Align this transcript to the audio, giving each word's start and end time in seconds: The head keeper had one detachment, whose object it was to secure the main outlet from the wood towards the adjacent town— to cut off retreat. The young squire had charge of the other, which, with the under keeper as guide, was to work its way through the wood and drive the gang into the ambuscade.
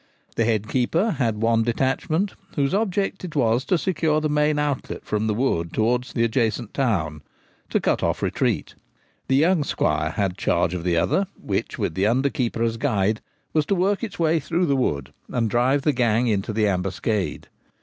The 0.35 0.45
head 0.45 0.67
keeper 0.67 1.11
had 1.19 1.43
one 1.43 1.61
detachment, 1.61 2.33
whose 2.55 2.73
object 2.73 3.23
it 3.23 3.35
was 3.35 3.63
to 3.65 3.77
secure 3.77 4.19
the 4.19 4.29
main 4.31 4.57
outlet 4.57 5.05
from 5.05 5.27
the 5.27 5.33
wood 5.35 5.73
towards 5.73 6.13
the 6.13 6.23
adjacent 6.23 6.73
town— 6.73 7.21
to 7.69 7.79
cut 7.79 8.01
off 8.01 8.23
retreat. 8.23 8.73
The 9.27 9.35
young 9.35 9.63
squire 9.63 10.09
had 10.09 10.39
charge 10.39 10.73
of 10.73 10.83
the 10.83 10.97
other, 10.97 11.27
which, 11.39 11.77
with 11.77 11.93
the 11.93 12.07
under 12.07 12.31
keeper 12.31 12.63
as 12.63 12.77
guide, 12.77 13.21
was 13.53 13.67
to 13.67 13.75
work 13.75 14.03
its 14.03 14.17
way 14.17 14.39
through 14.39 14.65
the 14.65 14.75
wood 14.75 15.13
and 15.31 15.47
drive 15.47 15.83
the 15.83 15.93
gang 15.93 16.25
into 16.25 16.51
the 16.51 16.67
ambuscade. 16.67 17.47